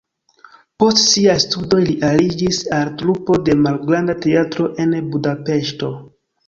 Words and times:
Post 0.83 1.01
siaj 1.09 1.35
studoj 1.43 1.83
li 1.91 1.95
aliĝis 2.09 2.63
al 2.81 2.91
trupo 3.03 3.39
de 3.51 3.59
malgranda 3.69 4.19
teatro 4.27 4.71
en 4.87 5.01
Budapeŝto. 5.15 5.97